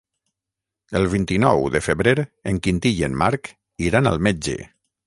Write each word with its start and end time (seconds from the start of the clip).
El 0.99 1.05
vint-i-nou 1.15 1.67
de 1.75 1.83
febrer 1.89 2.15
en 2.53 2.63
Quintí 2.69 2.95
i 3.03 3.07
en 3.11 3.21
Marc 3.25 3.53
iran 3.91 4.15
al 4.15 4.23
metge. 4.31 4.63